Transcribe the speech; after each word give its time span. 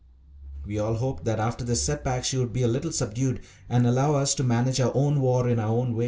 We 0.65 0.79
all 0.79 0.95
hoped 0.95 1.25
that 1.25 1.39
after 1.39 1.63
this 1.63 1.83
set 1.83 2.03
back 2.03 2.25
she 2.25 2.35
would 2.35 2.51
be 2.51 2.63
a 2.63 2.67
little 2.67 2.91
subdued 2.91 3.41
and 3.69 3.85
allow 3.85 4.15
us 4.15 4.33
to 4.33 4.43
manage 4.43 4.79
our 4.81 4.91
own 4.95 5.21
war 5.21 5.47
in 5.47 5.59
our 5.59 5.67
own 5.69 5.93
way. 5.93 5.99